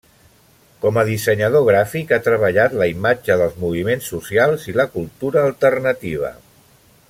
Com 0.85 0.95
a 1.01 1.03
dissenyador 1.09 1.65
gràfic 1.67 2.13
ha 2.15 2.19
treballat 2.29 2.73
la 2.83 2.87
imatge 2.93 3.37
dels 3.43 3.61
moviments 3.67 4.11
socials 4.15 4.67
i 4.73 4.77
la 4.81 4.87
cultura 4.97 5.47
alternativa. 5.51 6.37